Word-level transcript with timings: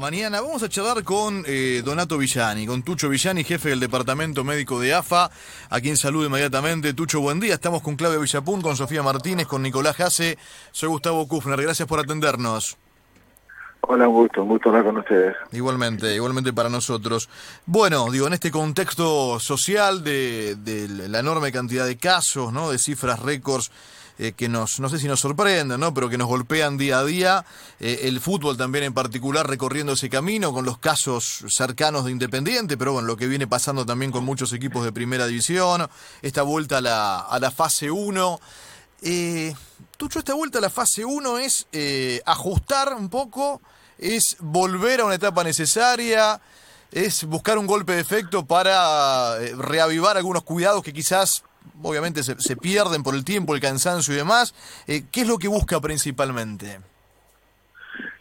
Mañana 0.00 0.40
vamos 0.40 0.62
a 0.62 0.68
charlar 0.68 1.02
con 1.02 1.42
eh, 1.44 1.82
Donato 1.84 2.18
Villani, 2.18 2.68
con 2.68 2.84
Tucho 2.84 3.08
Villani, 3.08 3.42
jefe 3.42 3.70
del 3.70 3.80
Departamento 3.80 4.44
Médico 4.44 4.78
de 4.78 4.94
AFA, 4.94 5.28
a 5.68 5.80
quien 5.80 5.96
saludo 5.96 6.26
inmediatamente. 6.26 6.94
Tucho, 6.94 7.20
buen 7.20 7.40
día. 7.40 7.54
Estamos 7.54 7.82
con 7.82 7.96
Claudia 7.96 8.20
Villapun, 8.20 8.62
con 8.62 8.76
Sofía 8.76 9.02
Martínez, 9.02 9.48
con 9.48 9.60
Nicolás 9.60 9.96
Jase. 9.96 10.38
Soy 10.70 10.88
Gustavo 10.88 11.26
Kufner. 11.26 11.60
Gracias 11.60 11.88
por 11.88 11.98
atendernos. 11.98 12.76
Hola, 13.80 14.06
un 14.06 14.14
gusto, 14.14 14.42
un 14.42 14.50
gusto 14.50 14.68
hablar 14.68 14.84
con 14.84 14.98
ustedes. 14.98 15.34
Igualmente, 15.50 16.14
igualmente 16.14 16.52
para 16.52 16.68
nosotros. 16.68 17.28
Bueno, 17.66 18.08
digo, 18.12 18.28
en 18.28 18.34
este 18.34 18.52
contexto 18.52 19.40
social 19.40 20.04
de, 20.04 20.54
de 20.54 21.08
la 21.08 21.18
enorme 21.18 21.50
cantidad 21.50 21.86
de 21.86 21.96
casos, 21.96 22.52
¿no? 22.52 22.70
De 22.70 22.78
cifras 22.78 23.18
récords 23.18 23.72
eh, 24.18 24.32
que 24.32 24.48
nos, 24.48 24.80
no 24.80 24.88
sé 24.88 24.98
si 24.98 25.06
nos 25.06 25.20
sorprenden, 25.20 25.78
¿no? 25.78 25.94
pero 25.94 26.08
que 26.08 26.18
nos 26.18 26.26
golpean 26.26 26.76
día 26.76 26.98
a 26.98 27.04
día. 27.04 27.44
Eh, 27.78 28.00
el 28.02 28.20
fútbol 28.20 28.56
también 28.56 28.84
en 28.84 28.92
particular 28.92 29.46
recorriendo 29.46 29.92
ese 29.92 30.10
camino 30.10 30.52
con 30.52 30.64
los 30.64 30.78
casos 30.78 31.44
cercanos 31.48 32.04
de 32.04 32.10
Independiente, 32.10 32.76
pero 32.76 32.92
bueno, 32.92 33.06
lo 33.06 33.16
que 33.16 33.28
viene 33.28 33.46
pasando 33.46 33.86
también 33.86 34.10
con 34.10 34.24
muchos 34.24 34.52
equipos 34.52 34.84
de 34.84 34.90
primera 34.90 35.26
división, 35.26 35.88
esta 36.20 36.42
vuelta 36.42 36.78
a 36.78 36.80
la, 36.80 37.20
a 37.20 37.38
la 37.38 37.50
fase 37.52 37.90
1. 37.90 38.40
Eh, 39.02 39.54
Tucho, 39.96 40.18
esta 40.18 40.34
vuelta 40.34 40.58
a 40.58 40.62
la 40.62 40.70
fase 40.70 41.04
1 41.04 41.38
es 41.38 41.68
eh, 41.70 42.20
ajustar 42.26 42.94
un 42.94 43.08
poco, 43.08 43.62
es 43.98 44.36
volver 44.40 45.00
a 45.00 45.04
una 45.04 45.14
etapa 45.14 45.44
necesaria, 45.44 46.40
es 46.90 47.24
buscar 47.24 47.58
un 47.58 47.68
golpe 47.68 47.92
de 47.92 48.00
efecto 48.00 48.44
para 48.46 49.38
reavivar 49.58 50.16
algunos 50.16 50.42
cuidados 50.42 50.82
que 50.82 50.92
quizás 50.92 51.44
obviamente 51.82 52.22
se, 52.22 52.38
se, 52.40 52.56
pierden 52.56 53.02
por 53.02 53.14
el 53.14 53.24
tiempo, 53.24 53.54
el 53.54 53.60
cansancio 53.60 54.14
y 54.14 54.16
demás. 54.16 54.54
Eh, 54.86 55.04
¿Qué 55.10 55.22
es 55.22 55.28
lo 55.28 55.38
que 55.38 55.48
busca 55.48 55.80
principalmente? 55.80 56.80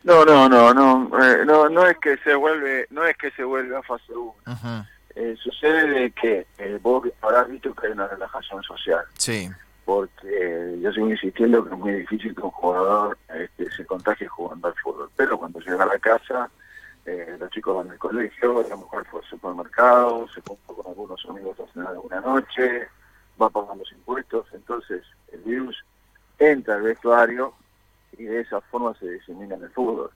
No, 0.03 0.23
no, 0.23 0.47
no, 0.47 0.73
no, 0.73 1.09
eh, 1.21 1.43
no, 1.45 1.67
no 1.67 1.85
es 1.85 1.97
que 1.97 2.17
se 2.19 2.33
vuelve, 2.33 2.87
no 2.91 3.05
es 3.05 3.17
que 3.17 3.29
se 3.31 3.43
vuelve 3.43 3.75
a 3.75 3.81
fase 3.83 4.13
1. 4.13 4.21
Uh 4.21 4.33
-huh. 4.51 4.87
eh, 5.15 5.35
sucede 5.37 6.11
que 6.11 6.47
eh, 6.57 6.79
vos 6.81 7.05
habrás 7.21 7.49
visto 7.49 7.75
que 7.75 7.87
hay 7.87 7.91
una 7.93 8.07
relajación 8.07 8.63
social. 8.63 9.03
Sí. 9.17 9.49
Porque 9.83 10.79
yo 10.81 10.91
sigo 10.93 11.09
insistiendo 11.09 11.63
que 11.63 11.73
es 11.73 11.79
muy 11.79 11.91
difícil 11.91 12.33
que 12.33 12.41
un 12.41 12.51
jugador 12.51 13.17
este, 13.33 13.69
se 13.71 13.85
contagie 13.85 14.27
jugando 14.27 14.69
al 14.69 14.75
fútbol. 14.75 15.09
Pero 15.17 15.37
cuando 15.37 15.59
llega 15.59 15.83
a 15.83 15.87
la 15.87 15.99
casa, 15.99 16.49
eh, 17.05 17.35
los 17.39 17.49
chicos 17.51 17.75
van 17.75 17.91
al 17.91 17.97
colegio, 17.97 18.65
la 18.69 18.75
mujer 18.75 19.05
fue 19.11 19.21
al 19.21 19.27
supermercado, 19.27 20.27
se 20.27 20.41
junta 20.41 20.73
con 20.73 20.87
algunos 20.87 21.25
amigos 21.29 21.57
a 21.59 21.73
cenar 21.73 21.89
alguna 21.89 22.21
noche, 22.21 22.87
va 23.41 23.49
pagando 23.49 23.83
los 23.83 23.91
impuestos, 23.91 24.47
entonces 24.53 25.03
el 25.31 25.41
virus 25.41 25.83
entra 26.39 26.75
al 26.75 26.83
vestuario 26.83 27.53
y 28.17 28.23
de 28.23 28.41
esa 28.41 28.61
forma 28.61 28.93
se 28.95 29.09
disemina 29.09 29.55
en 29.55 29.63
el 29.63 29.69
fútbol. 29.71 30.11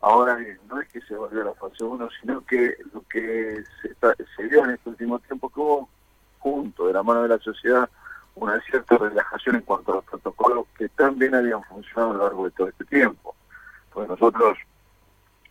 Ahora 0.00 0.36
bien, 0.36 0.58
no 0.68 0.80
es 0.80 0.88
que 0.88 1.00
se 1.02 1.14
volvió 1.14 1.42
a 1.42 1.46
la 1.46 1.54
fase 1.54 1.84
1, 1.84 2.08
sino 2.20 2.44
que 2.46 2.74
lo 2.92 3.02
que 3.02 3.62
se, 3.82 4.42
vio 4.44 4.64
en 4.64 4.70
este 4.70 4.88
último 4.88 5.18
tiempo 5.18 5.50
que 5.50 5.60
hubo 5.60 5.88
junto 6.38 6.86
de 6.86 6.94
la 6.94 7.02
mano 7.02 7.22
de 7.22 7.28
la 7.28 7.38
sociedad 7.38 7.88
una 8.34 8.58
cierta 8.62 8.96
relajación 8.96 9.56
en 9.56 9.62
cuanto 9.62 9.92
a 9.92 9.96
los 9.96 10.04
protocolos 10.04 10.66
que 10.78 10.88
también 10.88 11.34
habían 11.34 11.62
funcionado 11.64 12.12
a 12.12 12.14
lo 12.14 12.24
largo 12.24 12.44
de 12.44 12.50
todo 12.52 12.68
este 12.68 12.84
tiempo. 12.86 13.34
Pues 13.92 14.08
nosotros, 14.08 14.56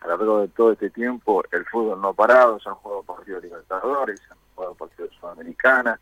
a 0.00 0.08
lo 0.08 0.16
largo 0.16 0.40
de 0.40 0.48
todo 0.48 0.72
este 0.72 0.90
tiempo, 0.90 1.44
el 1.52 1.64
fútbol 1.66 2.00
no 2.00 2.08
ha 2.08 2.12
parado, 2.12 2.58
se 2.58 2.68
han 2.68 2.74
jugado 2.76 3.02
partidos 3.04 3.44
libertadores, 3.44 4.18
se 4.18 4.32
han 4.32 4.38
jugado 4.56 4.74
partidos 4.74 5.14
sudamericanas, 5.20 6.00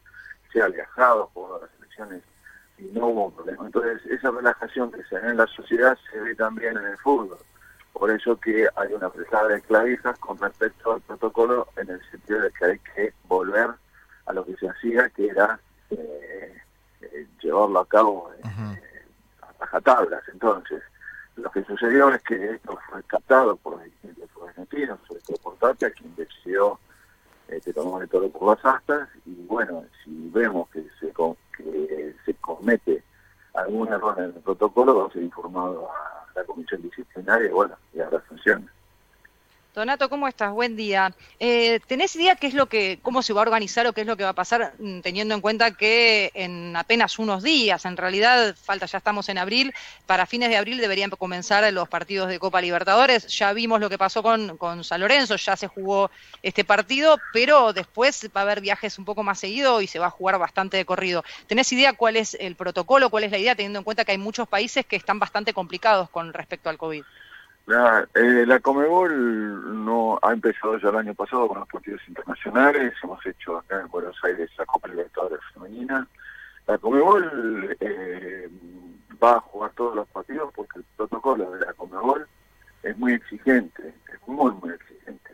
se 0.53 0.63
ha 0.63 0.69
viajado, 0.69 1.31
a 1.35 1.61
las 1.61 1.71
elecciones 1.79 2.23
y 2.79 2.85
no 2.93 3.09
hubo 3.09 3.31
problema. 3.31 3.67
Entonces, 3.67 4.05
esa 4.07 4.31
relajación 4.31 4.91
que 4.93 5.03
se 5.05 5.19
ve 5.19 5.31
en 5.31 5.37
la 5.37 5.47
sociedad 5.47 5.99
se 6.11 6.21
ve 6.21 6.35
también 6.35 6.77
en 6.77 6.85
el 6.85 6.97
fútbol. 6.99 7.39
Por 7.93 8.11
eso 8.11 8.39
que 8.39 8.69
hay 8.77 8.93
una 8.93 9.11
pesada 9.11 9.49
de 9.49 9.61
clavijas 9.63 10.17
con 10.19 10.39
respecto 10.39 10.93
al 10.93 11.01
protocolo 11.01 11.67
en 11.77 11.91
el 11.91 12.11
sentido 12.11 12.41
de 12.41 12.53
que 12.53 12.65
hay 12.65 12.79
que 12.79 13.13
volver 13.27 13.71
a 14.27 14.33
lo 14.33 14.45
que 14.45 14.55
se 14.57 14.69
hacía, 14.69 15.09
que 15.11 15.27
era 15.27 15.59
eh, 15.91 16.63
eh, 17.01 17.27
llevarlo 17.43 17.81
a 17.81 17.87
cabo 17.87 18.31
eh, 18.35 18.41
uh 18.45 18.49
-huh. 18.49 18.81
a 19.43 19.53
rajatablas. 19.59 20.23
Entonces, 20.29 20.83
lo 21.37 21.51
que 21.51 21.65
sucedió 21.65 22.11
es 22.11 22.23
que 22.23 22.53
esto 22.55 22.79
fue 22.89 23.03
captado 23.05 23.57
por 23.57 23.83
distintos 23.83 24.29
argentinos, 24.47 24.99
sobre 25.07 25.21
todo 25.23 25.37
por 25.39 25.57
Tapia, 25.57 25.91
quien 25.91 26.15
decidió 26.15 26.79
este, 27.49 27.73
tomar 27.73 28.03
el 28.03 28.09
toro 28.09 28.29
por 28.29 28.57
las 28.57 28.65
astas 28.65 29.09
y 29.25 29.35
bueno, 29.47 29.85
vemos 30.33 30.69
que 30.71 30.85
se, 31.01 31.13
que 31.57 32.15
se 32.25 32.35
comete 32.35 33.03
algún 33.55 33.89
error 33.89 34.15
en 34.19 34.25
el 34.25 34.33
protocolo, 34.33 34.95
vamos 34.95 35.11
a 35.11 35.15
ser 35.15 35.23
informados 35.23 35.85
a 35.85 36.39
la 36.39 36.45
comisión 36.45 36.83
disciplinaria 36.83 37.49
y 37.49 37.53
bueno, 37.53 37.77
y 37.93 38.01
a 38.01 38.11
las 38.11 38.23
funciones. 38.25 38.69
Donato, 39.79 40.09
¿cómo 40.09 40.27
estás? 40.27 40.53
Buen 40.53 40.75
día. 40.75 41.15
Eh, 41.39 41.79
¿Tenés 41.87 42.17
idea 42.17 42.35
qué 42.35 42.49
es 42.49 42.55
lo 42.55 42.67
que, 42.67 42.99
cómo 43.01 43.23
se 43.23 43.33
va 43.33 43.43
a 43.43 43.47
organizar 43.47 43.87
o 43.87 43.93
qué 43.93 44.01
es 44.01 44.09
lo 44.09 44.17
que 44.17 44.25
va 44.25 44.31
a 44.31 44.35
pasar, 44.35 44.75
teniendo 45.05 45.37
en 45.37 45.41
cuenta 45.41 45.71
que 45.71 46.33
en 46.35 46.75
apenas 46.75 47.21
unos 47.21 47.45
días, 47.45 47.85
en 47.85 47.97
realidad, 47.97 48.57
falta, 48.61 48.87
ya 48.87 48.99
estamos 48.99 49.29
en 49.29 49.39
abril, 49.39 49.73
para 50.05 50.27
fines 50.27 50.49
de 50.49 50.57
abril 50.57 50.79
deberían 50.79 51.11
comenzar 51.11 51.73
los 51.73 51.89
partidos 51.89 52.29
de 52.29 52.41
Copa 52.41 52.61
Libertadores. 52.61 53.29
Ya 53.29 53.53
vimos 53.53 53.79
lo 53.79 53.89
que 53.89 53.99
pasó 53.99 54.21
con, 54.21 54.57
con 54.57 54.83
San 54.83 55.01
Lorenzo, 55.01 55.37
ya 55.37 55.55
se 55.55 55.69
jugó 55.69 56.11
este 56.43 56.65
partido, 56.65 57.21
pero 57.33 57.73
después 57.73 58.29
va 58.37 58.41
a 58.41 58.43
haber 58.43 58.61
viajes 58.61 58.99
un 58.99 59.05
poco 59.05 59.23
más 59.23 59.39
seguido 59.39 59.81
y 59.81 59.87
se 59.87 60.01
va 60.01 60.07
a 60.07 60.11
jugar 60.11 60.41
bastante 60.41 60.77
de 60.77 60.85
corrido. 60.85 61.23
¿Tenés 61.47 61.73
idea 61.73 61.93
cuál 61.93 62.17
es 62.17 62.35
el 62.41 62.57
protocolo, 62.57 63.11
cuál 63.11 63.23
es 63.23 63.31
la 63.31 63.39
idea, 63.39 63.55
teniendo 63.55 63.79
en 63.79 63.85
cuenta 63.85 64.05
que 64.05 64.11
hay 64.11 64.19
muchos 64.19 64.49
países 64.49 64.85
que 64.87 64.97
están 64.97 65.21
bastante 65.21 65.53
complicados 65.53 66.11
con 66.11 66.33
respecto 66.33 66.69
al 66.69 66.79
COVID? 66.79 67.05
La, 67.69 68.09
eh, 68.15 68.47
la 68.47 68.61
Comebol 68.61 69.85
no 69.85 70.19
ha 70.23 70.33
empezado 70.33 70.79
ya 70.79 70.89
el 70.89 70.97
año 70.97 71.13
pasado 71.13 71.49
con 71.49 71.59
los 71.59 71.69
partidos 71.69 72.01
internacionales, 72.09 72.95
hemos 73.03 73.27
hecho 73.27 73.59
acá 73.59 73.79
en 73.83 73.89
Buenos 73.89 74.17
Aires 74.25 74.51
la 74.57 74.65
Copa 74.65 74.89
Libertadores 74.89 75.41
Femenina. 75.53 76.09
La 76.67 76.79
Comebol 76.79 77.77
eh, 77.79 78.49
va 79.23 79.33
a 79.33 79.41
jugar 79.41 79.73
todos 79.73 79.97
los 79.97 80.09
partidos 80.09 80.51
porque 80.55 80.79
el 80.79 80.85
protocolo 80.97 81.51
de 81.51 81.67
la 81.67 81.75
Comebol 81.75 82.27
es 82.85 82.97
muy 82.97 83.13
exigente, 83.13 83.93
es 84.15 84.27
muy, 84.27 84.51
muy 84.53 84.71
exigente. 84.71 85.33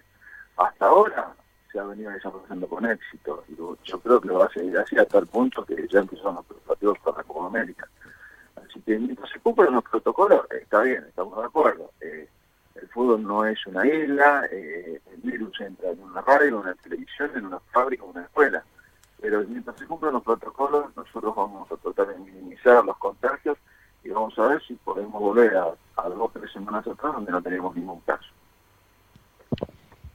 Hasta 0.56 0.86
ahora 0.86 1.32
se 1.70 1.78
ha 1.78 1.84
venido 1.84 2.10
desarrollando 2.10 2.66
con 2.66 2.84
éxito 2.84 3.44
y 3.46 3.54
yo 3.54 4.00
creo 4.00 4.20
que 4.20 4.26
lo 4.26 4.40
va 4.40 4.46
a 4.46 4.52
seguir 4.52 4.76
así 4.76 4.98
hasta 4.98 5.18
el 5.18 5.28
punto 5.28 5.64
que 5.64 5.86
ya 5.86 6.00
empezaron 6.00 6.34
los 6.34 6.60
partidos 6.66 6.98
para 6.98 7.18
la 7.18 7.22
Copa 7.22 7.46
América. 7.46 7.88
Así 8.56 8.80
que 8.80 8.98
mientras 8.98 9.30
se 9.30 9.38
cumplan 9.38 9.72
los 9.72 9.84
protocolos, 9.84 10.50
está 10.50 10.82
bien, 10.82 11.04
estamos 11.06 11.38
de 11.38 11.44
acuerdo. 11.44 11.93
Fútbol 12.94 13.24
no 13.24 13.44
es 13.44 13.58
una 13.66 13.84
isla, 13.84 14.46
eh, 14.52 15.00
el 15.12 15.30
virus 15.30 15.60
entra 15.60 15.90
en 15.90 16.00
una 16.00 16.20
radio, 16.20 16.46
en 16.46 16.54
una 16.54 16.74
televisión, 16.74 17.28
en 17.34 17.46
una 17.46 17.58
fábrica, 17.72 18.04
en 18.04 18.10
una 18.10 18.22
escuela. 18.22 18.62
Pero 19.20 19.42
mientras 19.48 19.76
se 19.76 19.86
cumplan 19.86 20.12
los 20.12 20.22
protocolos, 20.22 20.96
nosotros 20.96 21.34
vamos 21.34 21.70
a 21.72 21.76
tratar 21.76 22.14
de 22.14 22.18
minimizar 22.18 22.84
los 22.84 22.96
contagios 22.98 23.58
y 24.04 24.10
vamos 24.10 24.38
a 24.38 24.46
ver 24.46 24.62
si 24.62 24.74
podemos 24.74 25.20
volver 25.20 25.56
a, 25.56 25.74
a 25.96 26.08
dos 26.08 26.20
o 26.20 26.30
tres 26.32 26.52
semanas 26.52 26.86
atrás 26.86 27.14
donde 27.14 27.32
no 27.32 27.42
tenemos 27.42 27.74
ningún 27.74 28.00
caso. 28.02 28.28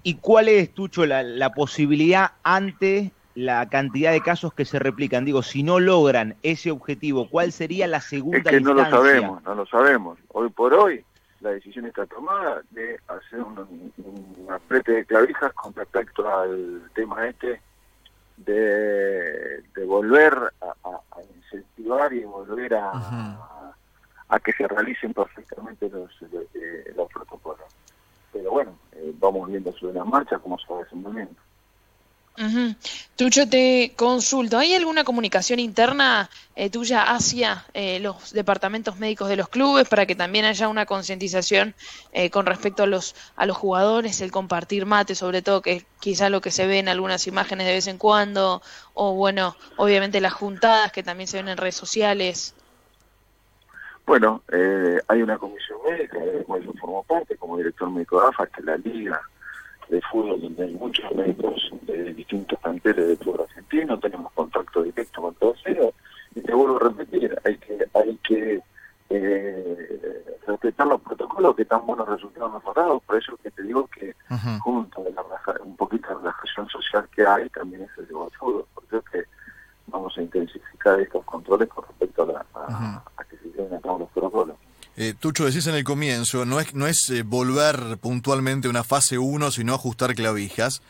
¿Y 0.02 0.16
cuál 0.16 0.48
es, 0.48 0.74
Tucho, 0.74 1.06
la, 1.06 1.22
la 1.22 1.52
posibilidad 1.52 2.32
ante 2.44 3.12
la 3.36 3.68
cantidad 3.68 4.12
de 4.12 4.22
casos 4.22 4.54
que 4.54 4.66
se 4.66 4.80
replican. 4.80 5.24
Digo, 5.24 5.44
si 5.44 5.64
no 5.64 5.80
logran 5.80 6.36
ese 6.44 6.72
objetivo, 6.72 7.30
¿cuál 7.30 7.52
sería 7.52 7.88
la 7.88 8.02
segunda 8.02 8.38
es 8.38 8.44
que 8.46 8.58
instancia? 8.58 8.84
no 8.84 8.90
lo 8.90 9.04
sabemos, 9.04 9.44
no 9.44 9.56
lo 9.56 9.66
sabemos. 9.66 10.20
Hoy 10.30 10.50
por 10.50 10.74
hoy 10.74 11.06
la 11.42 11.52
decisión 11.52 11.86
está 11.86 12.06
tomada 12.06 12.62
de 12.72 13.00
hacer 13.08 13.42
un, 13.42 13.94
un 13.98 14.48
aprete 14.50 14.92
de 14.92 15.06
clavijas 15.06 15.54
con 15.54 15.74
respecto 15.74 16.28
al 16.28 16.90
tema 16.94 17.28
este 17.28 17.62
de, 18.38 19.62
de 19.76 19.86
volver 19.86 20.34
a, 20.62 20.90
a, 20.90 20.96
a, 21.12 21.22
incentivar 21.38 22.14
y 22.14 22.24
volver 22.24 22.74
a, 22.76 23.74
a, 24.30 24.40
que 24.40 24.54
se 24.54 24.68
realicen 24.68 25.14
perfectamente 25.14 25.90
los, 25.90 26.10
los, 26.22 26.46
los 26.96 27.12
protocolos. 27.12 27.66
Pero 28.32 28.52
bueno, 28.52 28.78
eh, 28.94 29.14
vamos 29.20 29.50
viendo 29.50 29.72
sobre 29.74 29.94
la 29.94 30.06
marcha 30.06 30.40
cómo 30.40 30.58
se 30.58 30.74
va 30.74 30.84
desenvolviendo. 30.84 31.36
Uh 32.40 32.74
te 33.50 33.94
consulto, 33.98 34.58
¿hay 34.58 34.74
alguna 34.74 35.04
comunicación 35.04 35.60
interna 35.60 36.30
eh, 36.56 36.70
tuya 36.70 37.04
hacia 37.04 37.66
eh, 37.74 38.00
los 38.00 38.32
departamentos 38.32 38.98
médicos 38.98 39.28
de 39.28 39.36
los 39.36 39.50
clubes 39.50 39.90
para 39.90 40.06
que 40.06 40.16
también 40.16 40.46
haya 40.46 40.70
una 40.70 40.86
concientización 40.86 41.76
eh, 42.14 42.30
con 42.30 42.46
respecto 42.46 42.84
a 42.84 42.88
los, 42.88 43.16
a 43.36 43.46
los 43.46 43.58
jugadores, 43.58 44.22
el 44.22 44.32
compartir 44.32 44.86
mate, 44.86 45.16
sobre 45.16 45.42
todo, 45.42 45.62
que 45.62 45.86
quizá 46.00 46.30
lo 46.30 46.40
que 46.40 46.52
se 46.52 46.66
ve 46.66 46.80
en 46.80 46.88
algunas 46.88 47.28
imágenes 47.28 47.68
de 47.68 47.74
vez 47.74 47.88
en 47.88 47.98
cuando, 47.98 48.62
o 48.94 49.16
bueno, 49.16 49.58
obviamente 49.76 50.22
las 50.22 50.34
juntadas 50.34 50.94
que 50.94 51.04
también 51.04 51.28
se 51.28 51.38
ven 51.38 51.50
en 51.50 51.58
redes 51.58 51.76
sociales? 51.76 52.56
Bueno, 54.06 54.44
eh, 54.52 54.98
hay 55.10 55.22
una 55.22 55.38
comisión 55.38 55.78
médica, 55.86 56.18
formo 56.80 57.04
parte 57.04 57.36
como 57.36 57.58
director 57.58 57.90
médico 57.90 58.22
de 58.22 58.28
AFA, 58.30 58.48
que 58.48 58.62
la 58.62 58.78
Liga 58.78 59.22
de 59.90 60.02
fútbol 60.02 60.42
donde 60.42 60.64
hay 60.64 60.74
muchos 60.74 61.14
médicos 61.16 61.72
de 61.82 62.14
distintos 62.14 62.60
planteles 62.60 63.08
de 63.08 63.18
fútbol 63.18 63.42
argentino, 63.42 64.00
tenemos 64.00 64.32
contacto 64.34 64.84
directo 64.84 65.22
con 65.22 65.36
todos 65.36 65.62
ellos, 65.66 65.94
y 66.36 66.42
te 66.42 66.54
vuelvo 66.54 66.78
a 66.78 66.90
repetir, 66.90 67.38
hay 67.44 67.58
que, 67.58 67.86
hay 67.94 68.18
que 68.18 68.62
eh, 69.10 70.40
respetar 70.46 70.88
los 70.88 71.02
protocolos 71.02 71.56
que 71.56 71.66
tan 71.66 71.86
buenos 71.86 72.08
resultados 72.08 72.54
mejorados. 72.54 73.02
Por 73.04 73.18
eso 73.18 73.38
que 73.42 73.52
te 73.52 73.64
digo 73.64 73.88
que 73.88 74.16
junto 74.62 75.02
a 75.02 75.10
la 75.10 75.60
un 75.64 75.76
poquito 75.76 76.10
de 76.10 76.16
relajación 76.16 76.70
social 76.70 77.08
que 77.16 77.26
hay, 77.26 77.50
también 77.50 77.84
es 77.84 77.90
el 77.98 78.08
de 78.08 78.14
fútbol. 78.14 78.66
Por 78.74 78.84
eso 78.86 79.02
que 79.12 79.24
vamos 79.88 80.16
a 80.18 80.22
intensificar 80.22 81.00
estos 81.00 81.26
controles 81.26 81.68
con 81.70 81.86
respecto 81.86 82.24
a, 82.24 82.26
la, 82.28 82.46
a, 82.54 83.04
se 83.30 83.50
lleven 83.50 83.74
a 83.74 83.82
cabo 83.82 84.00
los 84.00 84.10
protocolos. 84.10 84.56
Eh, 85.02 85.14
Tucho, 85.18 85.46
decís 85.46 85.66
en 85.68 85.76
el 85.76 85.86
comienzo, 85.86 86.46
no 86.46 86.60
es, 86.60 86.74
no 86.74 86.86
es 86.86 87.10
eh, 87.10 87.24
volver 87.24 87.98
puntualmente 88.02 88.68
a 88.68 88.70
una 88.70 88.84
fase 88.84 89.18
1, 89.18 89.50
sino 89.52 89.74
ajustar 89.74 90.14
clavijas. 90.14 90.82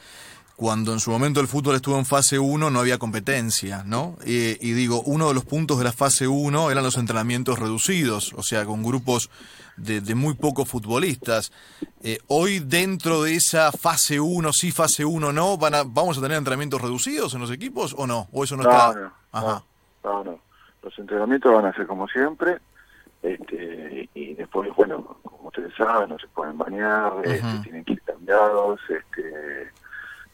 Cuando 0.56 0.94
en 0.94 1.00
su 1.00 1.12
momento 1.12 1.40
el 1.42 1.48
fútbol 1.48 1.76
estuvo 1.76 1.96
en 2.00 2.08
fase 2.08 2.40
1 2.40 2.72
no 2.72 2.80
había 2.80 2.98
competencia, 2.98 3.84
¿no? 3.86 4.18
Eh, 4.26 4.58
y 4.60 4.72
digo, 4.72 5.04
uno 5.04 5.28
de 5.28 5.36
los 5.36 5.46
puntos 5.46 5.78
de 5.78 5.84
la 5.84 5.92
fase 5.92 6.28
1 6.28 6.72
eran 6.72 6.84
los 6.84 6.98
entrenamientos 6.98 7.60
reducidos, 7.60 8.34
o 8.36 8.42
sea, 8.42 8.66
con 8.66 8.82
grupos 8.82 9.30
de, 9.78 10.02
de 10.02 10.16
muy 10.16 10.34
pocos 10.34 10.68
futbolistas. 10.68 11.52
Hoy 12.28 12.60
dentro 12.60 13.22
de 13.24 13.36
esa 13.36 13.72
fase 13.72 14.20
1, 14.20 14.52
sí, 14.52 14.72
fase 14.72 15.06
1, 15.06 15.32
no, 15.32 15.56
van 15.60 15.76
a, 15.76 15.84
¿vamos 15.84 16.18
a 16.18 16.22
tener 16.22 16.36
entrenamientos 16.40 16.82
reducidos 16.82 17.36
en 17.36 17.42
los 17.42 17.52
equipos 17.52 17.94
o 17.96 18.08
no? 18.08 18.28
¿O 18.32 18.44
eso 18.44 18.58
no, 18.58 18.64
No, 18.64 18.70
está? 18.72 19.00
no, 19.00 19.14
Ajá. 19.32 19.64
no, 20.04 20.24
no. 20.24 20.40
Los 20.82 20.98
entrenamientos 20.98 21.54
van 21.54 21.68
a 21.68 21.74
ser 21.74 21.86
como 21.86 22.08
siempre. 22.08 22.58
Este, 23.22 24.10
y 24.14 24.34
después, 24.36 24.74
bueno, 24.76 25.18
como 25.24 25.50
ustedes 25.50 25.74
saben, 25.76 26.10
no 26.10 26.20
se 26.20 26.28
pueden 26.30 26.58
bañar, 26.58 27.14
este, 27.26 27.48
Ujú. 27.48 27.62
tienen 27.62 27.84
que 27.84 27.94
ir 27.94 28.02
cambiados, 28.04 28.80
este, 28.90 29.72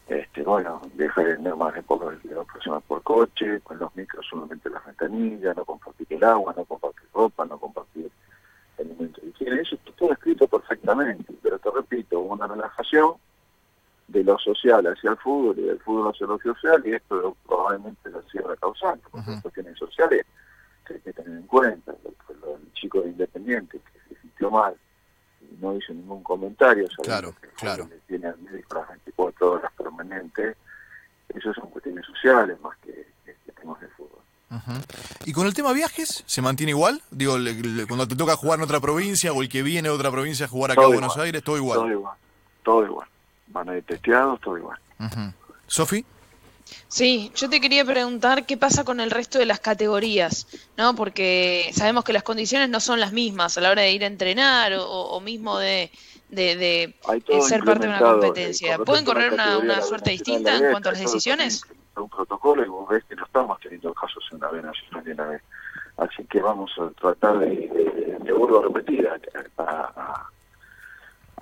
este, 0.06 0.42
bueno, 0.44 0.80
dejar 0.94 1.40
más 1.56 1.74
de 1.74 1.82
poco 1.82 2.10
de 2.10 2.34
la 2.34 2.44
próxima 2.44 2.78
por 2.80 3.02
coche, 3.02 3.60
con 3.62 3.78
los 3.78 3.94
micros 3.96 4.24
solamente 4.30 4.70
las 4.70 4.84
ventanillas, 4.86 5.56
no 5.56 5.64
compartir 5.64 6.06
el 6.10 6.22
agua, 6.22 6.54
no 6.56 6.64
compartir 6.64 7.08
ropa, 7.12 7.44
no 7.44 7.58
compartir 7.58 8.08
elementos 8.78 9.22
de 9.22 9.30
higiene. 9.30 9.62
Eso 9.62 9.74
está 9.74 9.90
todo 9.92 10.12
escrito 10.12 10.46
perfectamente, 10.46 11.32
pero 11.42 11.58
te 11.58 11.70
repito, 11.72 12.20
una 12.20 12.46
relajación 12.46 13.14
de 14.06 14.22
lo 14.22 14.38
social 14.38 14.86
hacia 14.86 15.10
el 15.10 15.16
fútbol 15.16 15.58
y 15.58 15.62
del 15.62 15.80
fútbol 15.80 16.12
hacia 16.12 16.28
lo 16.28 16.38
social, 16.38 16.80
y 16.84 16.94
esto 16.94 17.36
probablemente 17.44 18.10
lo 18.10 18.22
cierra 18.30 18.54
causante, 18.56 19.04
porque 19.10 19.32
Ujú. 19.32 19.42
cuestiones 19.42 19.76
sociales 19.76 20.24
que 20.86 20.94
hay 20.94 21.00
que 21.00 21.12
tener 21.12 21.36
en 21.38 21.46
cuenta. 21.46 21.92
Lo, 22.02 22.34
lo- 22.40 22.56
el 22.56 22.72
chico 22.74 23.00
de 23.02 23.08
Independiente 23.10 23.78
que 23.92 24.14
se 24.14 24.20
sintió 24.20 24.50
mal 24.50 24.74
y 25.42 25.56
no 25.60 25.76
hizo 25.76 25.92
ningún 25.92 26.22
comentario, 26.22 26.86
sabiendo 26.90 27.02
Claro, 27.02 27.34
que 27.40 27.48
claro. 27.56 27.86
le 27.90 27.98
tiene 28.06 28.26
al 28.28 28.38
médico 28.38 28.74
las 28.78 28.88
24 28.88 29.52
horas 29.52 29.72
permanentes, 29.76 30.56
eso 31.34 31.52
son 31.54 31.70
cuestiones 31.70 32.04
sociales 32.06 32.58
más 32.60 32.76
que, 32.78 33.06
temas 33.60 33.80
de 33.80 33.88
fútbol. 33.88 34.20
¿Y 35.24 35.32
con 35.32 35.46
el 35.46 35.54
tema 35.54 35.72
viajes 35.72 36.22
se 36.26 36.40
mantiene 36.42 36.70
igual? 36.70 37.02
Digo, 37.10 37.36
le- 37.38 37.52
le- 37.54 37.86
cuando 37.86 38.06
te 38.06 38.14
toca 38.16 38.36
jugar 38.36 38.58
en 38.58 38.64
otra 38.64 38.80
provincia 38.80 39.32
o 39.32 39.42
el 39.42 39.48
que 39.48 39.62
viene 39.62 39.88
de 39.88 39.94
otra 39.94 40.10
provincia 40.10 40.46
a 40.46 40.48
jugar 40.48 40.70
acá 40.72 40.82
a 40.82 40.86
Buenos 40.86 41.12
igual. 41.14 41.26
Aires, 41.26 41.42
todo 41.42 41.56
igual. 41.56 41.78
Todo 41.78 41.90
igual, 41.90 42.16
todo 42.62 42.84
igual. 42.86 43.08
Van 43.48 43.68
a 43.68 43.76
ir 43.76 43.82
testeados, 43.84 44.40
todo 44.40 44.56
igual. 44.58 44.78
Ujú. 45.00 45.32
Sofi, 45.66 46.04
Sí, 46.88 47.30
yo 47.34 47.48
te 47.48 47.60
quería 47.60 47.84
preguntar 47.84 48.46
qué 48.46 48.56
pasa 48.56 48.84
con 48.84 49.00
el 49.00 49.10
resto 49.10 49.38
de 49.38 49.46
las 49.46 49.60
categorías, 49.60 50.46
¿no? 50.76 50.94
Porque 50.94 51.70
sabemos 51.72 52.04
que 52.04 52.12
las 52.12 52.22
condiciones 52.22 52.68
no 52.68 52.80
son 52.80 53.00
las 53.00 53.12
mismas 53.12 53.56
a 53.56 53.60
la 53.60 53.70
hora 53.70 53.82
de 53.82 53.92
ir 53.92 54.04
a 54.04 54.08
entrenar 54.08 54.72
o, 54.74 54.84
o 54.84 55.20
mismo 55.20 55.58
de, 55.58 55.90
de, 56.30 56.94
ser 57.42 57.64
parte 57.64 57.86
de 57.86 57.88
una 57.88 58.00
competencia. 58.00 58.78
¿Pueden 58.78 59.04
correr 59.04 59.32
una, 59.32 59.82
suerte 59.82 60.10
distinta 60.10 60.56
en 60.56 60.70
cuanto 60.70 60.88
a 60.88 60.92
las 60.92 61.00
decisiones? 61.00 61.62
Un 61.96 62.08
protocolo 62.08 62.64
y 62.64 62.68
vos 62.68 62.88
ves 62.88 63.04
que 63.04 63.16
no 63.16 63.24
estamos 63.24 63.58
teniendo 63.60 63.94
casos 63.94 64.24
en 64.32 64.40
la 64.40 64.50
B 64.50 64.62
Nacional 64.62 65.04
y 65.06 65.10
en 65.10 65.16
la 65.16 65.24
B. 65.26 65.40
Así 65.96 66.24
que 66.24 66.40
vamos 66.42 66.70
a 66.78 66.90
tratar 67.00 67.38
de, 67.38 67.46
de, 67.46 68.18
de 68.20 68.32
vuelvo 68.32 68.58
a 68.58 68.62
repetir, 68.64 69.08
a, 69.08 69.18
a, 69.62 70.15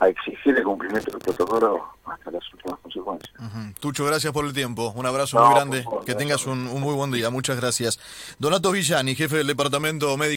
a 0.04 0.08
exigir 0.08 0.56
el 0.56 0.64
cumplimiento 0.64 1.10
del 1.10 1.20
protocolo 1.20 1.84
hasta 2.06 2.30
las 2.30 2.42
últimas 2.52 2.78
consecuencias. 2.80 3.34
Tucho, 3.80 4.04
gracias 4.04 4.32
por 4.32 4.44
el 4.44 4.52
tiempo. 4.52 4.92
Un 4.96 5.06
abrazo 5.06 5.38
No, 5.38 5.46
muy 5.46 5.54
grande. 5.54 5.82
favor, 5.82 6.00
que 6.04 6.12
gracias. 6.12 6.18
tengas 6.18 6.46
un, 6.46 6.66
un 6.68 6.80
muy 6.82 6.94
buen 6.94 7.10
día. 7.10 7.30
Muchas 7.30 7.56
gracias. 7.56 7.98
Donato 8.38 8.70
Villani, 8.72 9.14
jefe 9.14 9.36
del 9.38 9.46
departamento 9.46 10.16
médico. 10.16 10.32